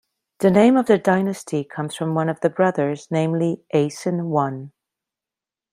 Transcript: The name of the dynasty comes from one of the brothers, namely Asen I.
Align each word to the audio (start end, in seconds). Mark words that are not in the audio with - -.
The 0.39 0.49
name 0.49 0.77
of 0.77 0.87
the 0.87 0.97
dynasty 0.97 1.63
comes 1.63 1.95
from 1.95 2.15
one 2.15 2.27
of 2.27 2.39
the 2.39 2.49
brothers, 2.49 3.09
namely 3.11 3.61
Asen 3.71 4.35
I. 4.35 4.71